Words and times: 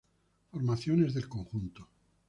Formaciones 0.49 1.13
del 1.13 1.29
conjunto 1.29 1.87